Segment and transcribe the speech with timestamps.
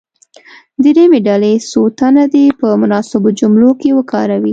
[0.83, 4.49] دریمې ډلې څو تنه دې په مناسبو جملو کې وکاروي.